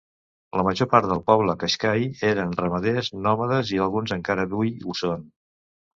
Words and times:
La 0.59 0.63
major 0.67 0.87
part 0.93 1.07
del 1.11 1.19
poble 1.27 1.55
qaixqai 1.63 2.07
eren 2.31 2.55
ramaders 2.63 3.11
nòmades, 3.27 3.75
i 3.77 3.81
alguns 3.87 4.19
encara 4.21 4.51
avui 4.51 4.73
ho 4.87 4.97
són. 5.03 5.29